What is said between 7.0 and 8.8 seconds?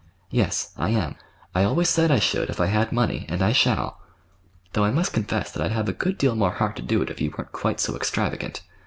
it if you weren't quite so extravagant.